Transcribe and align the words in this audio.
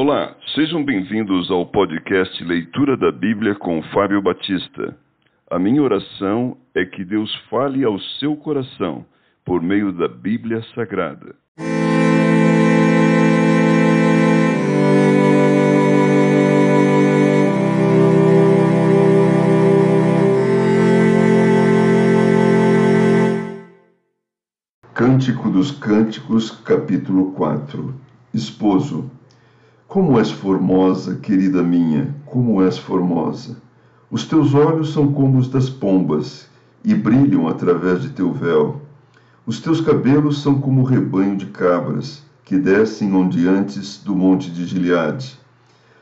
Olá, 0.00 0.32
sejam 0.54 0.84
bem-vindos 0.84 1.50
ao 1.50 1.66
podcast 1.66 2.44
Leitura 2.44 2.96
da 2.96 3.10
Bíblia 3.10 3.56
com 3.56 3.82
Fábio 3.92 4.22
Batista. 4.22 4.96
A 5.50 5.58
minha 5.58 5.82
oração 5.82 6.56
é 6.72 6.84
que 6.84 7.04
Deus 7.04 7.34
fale 7.50 7.82
ao 7.82 7.98
seu 8.20 8.36
coração 8.36 9.04
por 9.44 9.60
meio 9.60 9.90
da 9.92 10.06
Bíblia 10.06 10.62
Sagrada. 10.72 11.34
Cântico 24.94 25.50
dos 25.50 25.72
Cânticos, 25.72 26.52
capítulo 26.64 27.32
4 27.32 28.06
Esposo, 28.32 29.10
como 29.88 30.18
és 30.18 30.30
formosa, 30.30 31.16
querida 31.16 31.62
minha, 31.62 32.14
como 32.26 32.62
és 32.62 32.76
formosa! 32.76 33.56
Os 34.10 34.26
teus 34.26 34.52
olhos 34.52 34.92
são 34.92 35.10
como 35.10 35.38
os 35.38 35.48
das 35.48 35.70
pombas 35.70 36.46
e 36.84 36.94
brilham 36.94 37.48
através 37.48 38.02
de 38.02 38.10
teu 38.10 38.30
véu. 38.30 38.82
Os 39.46 39.60
teus 39.60 39.80
cabelos 39.80 40.42
são 40.42 40.60
como 40.60 40.82
o 40.82 40.84
rebanho 40.84 41.36
de 41.36 41.46
cabras 41.46 42.22
que 42.44 42.58
descem 42.58 43.14
onde 43.14 43.48
antes 43.48 43.96
do 44.04 44.14
monte 44.14 44.50
de 44.50 44.66
Gileade. 44.66 45.38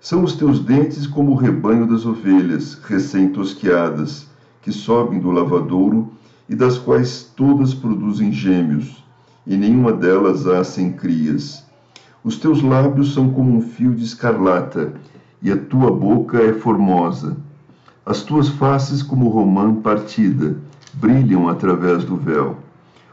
São 0.00 0.24
os 0.24 0.34
teus 0.34 0.58
dentes 0.58 1.06
como 1.06 1.30
o 1.30 1.36
rebanho 1.36 1.86
das 1.86 2.04
ovelhas 2.04 2.74
recém-tosquiadas, 2.82 4.26
que 4.60 4.72
sobem 4.72 5.20
do 5.20 5.30
lavadouro 5.30 6.12
e 6.48 6.56
das 6.56 6.78
quais 6.78 7.32
todas 7.36 7.74
produzem 7.74 8.32
gêmeos, 8.32 9.04
e 9.46 9.56
nenhuma 9.56 9.92
delas 9.92 10.48
há 10.48 10.64
sem 10.64 10.92
crias. 10.92 11.67
Os 12.28 12.36
teus 12.36 12.60
lábios 12.60 13.14
são 13.14 13.30
como 13.30 13.56
um 13.56 13.62
fio 13.62 13.94
de 13.94 14.04
escarlata, 14.04 14.92
e 15.40 15.50
a 15.50 15.56
tua 15.56 15.90
boca 15.90 16.36
é 16.36 16.52
formosa. 16.52 17.38
As 18.04 18.22
tuas 18.22 18.50
faces, 18.50 19.02
como 19.02 19.30
romã 19.30 19.74
partida, 19.76 20.58
brilham 20.92 21.48
através 21.48 22.04
do 22.04 22.18
véu. 22.18 22.58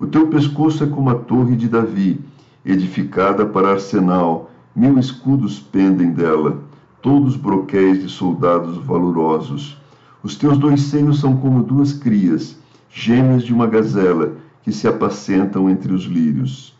O 0.00 0.08
teu 0.08 0.26
pescoço 0.26 0.82
é 0.82 0.88
como 0.88 1.08
a 1.08 1.14
torre 1.14 1.54
de 1.54 1.68
Davi, 1.68 2.20
edificada 2.64 3.46
para 3.46 3.74
arsenal, 3.74 4.50
mil 4.74 4.98
escudos 4.98 5.60
pendem 5.60 6.10
dela, 6.10 6.58
todos 7.00 7.36
broquéis 7.36 8.02
de 8.02 8.08
soldados 8.08 8.76
valorosos. 8.78 9.80
Os 10.20 10.34
teus 10.34 10.58
dois 10.58 10.80
seios 10.80 11.20
são 11.20 11.36
como 11.36 11.62
duas 11.62 11.92
crias, 11.92 12.58
gêmeas 12.90 13.44
de 13.44 13.54
uma 13.54 13.68
gazela, 13.68 14.32
que 14.64 14.72
se 14.72 14.88
apacentam 14.88 15.70
entre 15.70 15.92
os 15.92 16.06
lírios. 16.06 16.76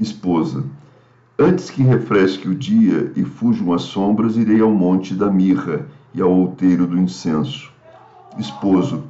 Esposa, 0.00 0.64
Antes 1.38 1.68
que 1.68 1.82
refresque 1.82 2.48
o 2.48 2.54
dia 2.54 3.12
e 3.14 3.22
fujam 3.22 3.74
as 3.74 3.82
sombras, 3.82 4.38
irei 4.38 4.62
ao 4.62 4.70
monte 4.70 5.12
da 5.12 5.30
mirra 5.30 5.86
e 6.14 6.22
ao 6.22 6.32
outeiro 6.32 6.86
do 6.86 6.98
incenso. 6.98 7.70
Esposo, 8.38 9.04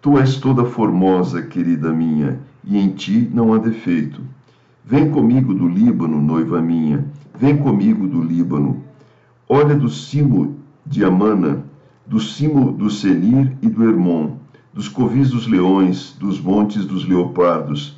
tu 0.00 0.16
és 0.16 0.36
toda 0.36 0.64
formosa, 0.64 1.42
querida 1.42 1.92
minha, 1.92 2.38
e 2.62 2.78
em 2.78 2.90
ti 2.90 3.28
não 3.34 3.52
há 3.52 3.58
defeito. 3.58 4.22
Vem 4.84 5.10
comigo 5.10 5.52
do 5.52 5.66
Líbano, 5.66 6.22
noiva 6.22 6.62
minha, 6.62 7.04
vem 7.36 7.56
comigo 7.56 8.06
do 8.06 8.22
Líbano. 8.22 8.84
Olha 9.48 9.74
do 9.74 9.88
cimo 9.88 10.54
de 10.86 11.04
Amana, 11.04 11.64
do 12.06 12.20
cimo 12.20 12.70
do 12.70 12.88
Senir 12.88 13.56
e 13.60 13.68
do 13.68 13.82
Hermon, 13.82 14.36
dos 14.72 14.88
covis 14.88 15.30
dos 15.30 15.48
leões, 15.48 16.14
dos 16.20 16.40
montes 16.40 16.84
dos 16.84 17.04
leopardos 17.04 17.97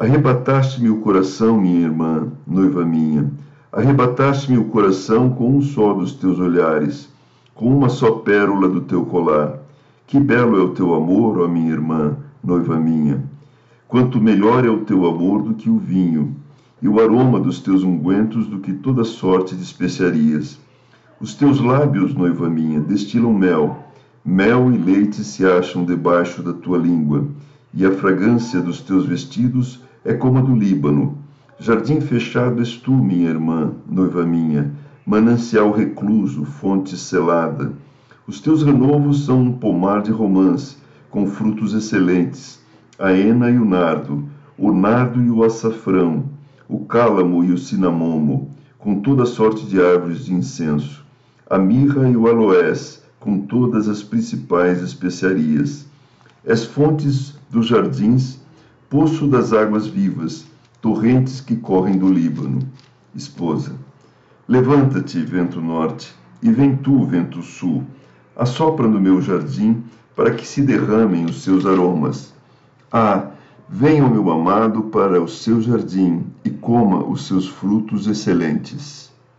Arrebataste-me 0.00 0.88
o 0.88 0.96
coração, 1.00 1.60
minha 1.60 1.82
irmã, 1.82 2.28
noiva 2.46 2.86
minha. 2.86 3.30
Arrebataste-me 3.70 4.56
o 4.56 4.64
coração 4.64 5.28
com 5.28 5.58
um 5.58 5.60
só 5.60 5.92
dos 5.92 6.14
teus 6.14 6.38
olhares, 6.38 7.10
com 7.54 7.66
uma 7.66 7.90
só 7.90 8.12
pérola 8.12 8.66
do 8.66 8.80
teu 8.80 9.04
colar. 9.04 9.58
Que 10.06 10.18
belo 10.18 10.58
é 10.58 10.62
o 10.62 10.70
teu 10.70 10.94
amor, 10.94 11.38
ó 11.38 11.46
minha 11.46 11.70
irmã, 11.70 12.16
noiva 12.42 12.80
minha. 12.80 13.22
Quanto 13.88 14.18
melhor 14.18 14.64
é 14.64 14.70
o 14.70 14.86
teu 14.86 15.06
amor 15.06 15.42
do 15.42 15.52
que 15.52 15.68
o 15.68 15.76
vinho, 15.76 16.34
e 16.80 16.88
o 16.88 16.98
aroma 16.98 17.38
dos 17.38 17.60
teus 17.60 17.84
ungüentos 17.84 18.46
do 18.46 18.58
que 18.58 18.72
toda 18.72 19.04
sorte 19.04 19.54
de 19.54 19.62
especiarias. 19.62 20.58
Os 21.20 21.34
teus 21.34 21.60
lábios, 21.60 22.14
noiva 22.14 22.48
minha, 22.48 22.80
destilam 22.80 23.34
mel. 23.34 23.84
Mel 24.24 24.72
e 24.72 24.78
leite 24.78 25.22
se 25.22 25.44
acham 25.44 25.84
debaixo 25.84 26.42
da 26.42 26.54
tua 26.54 26.78
língua, 26.78 27.26
e 27.74 27.84
a 27.84 27.92
fragrância 27.92 28.62
dos 28.62 28.80
teus 28.80 29.04
vestidos 29.04 29.89
é 30.04 30.14
como 30.14 30.38
a 30.38 30.40
do 30.40 30.54
Líbano. 30.54 31.18
Jardim 31.58 32.00
fechado 32.00 32.60
és 32.60 32.76
tu, 32.76 32.92
minha 32.92 33.28
irmã, 33.28 33.72
noiva 33.86 34.24
minha, 34.24 34.72
manancial 35.04 35.70
recluso, 35.70 36.44
fonte 36.44 36.96
selada. 36.96 37.72
Os 38.26 38.40
teus 38.40 38.62
renovos 38.62 39.26
são 39.26 39.42
um 39.42 39.52
pomar 39.52 40.00
de 40.00 40.10
romãs, 40.10 40.78
com 41.10 41.26
frutos 41.26 41.74
excelentes, 41.74 42.60
a 42.98 43.12
ena 43.12 43.50
e 43.50 43.58
o 43.58 43.64
nardo, 43.64 44.24
o 44.56 44.72
nardo 44.72 45.22
e 45.22 45.30
o 45.30 45.44
açafrão, 45.44 46.24
o 46.68 46.80
cálamo 46.86 47.44
e 47.44 47.52
o 47.52 47.58
cinamomo, 47.58 48.50
com 48.78 49.00
toda 49.00 49.26
sorte 49.26 49.66
de 49.66 49.80
árvores 49.82 50.24
de 50.24 50.32
incenso, 50.32 51.04
a 51.48 51.58
mirra 51.58 52.08
e 52.08 52.16
o 52.16 52.26
aloés, 52.26 53.02
com 53.18 53.38
todas 53.40 53.86
as 53.88 54.02
principais 54.02 54.82
especiarias. 54.82 55.86
És 56.44 56.64
fontes 56.64 57.34
dos 57.50 57.66
jardins 57.66 58.39
poço 58.90 59.28
das 59.28 59.52
águas 59.52 59.86
vivas, 59.86 60.44
torrentes 60.82 61.40
que 61.40 61.54
correm 61.54 61.96
do 61.96 62.12
Líbano. 62.12 62.58
Esposa, 63.14 63.76
levanta-te, 64.48 65.20
vento 65.20 65.60
norte, 65.60 66.12
e 66.42 66.50
vem 66.50 66.74
tu, 66.76 67.04
vento 67.04 67.40
sul, 67.40 67.84
assopra 68.34 68.88
no 68.88 69.00
meu 69.00 69.22
jardim, 69.22 69.84
para 70.16 70.34
que 70.34 70.44
se 70.44 70.60
derramem 70.60 71.24
os 71.24 71.42
seus 71.42 71.64
aromas. 71.64 72.34
Ah, 72.90 73.30
venha 73.68 74.04
o 74.04 74.10
meu 74.10 74.28
amado 74.28 74.82
para 74.82 75.22
o 75.22 75.28
seu 75.28 75.62
jardim 75.62 76.26
e 76.44 76.50
coma 76.50 77.04
os 77.04 77.28
seus 77.28 77.46
frutos 77.46 78.08
excelentes. 78.08 79.09